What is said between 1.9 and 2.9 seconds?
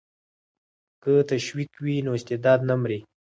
نو استعداد نه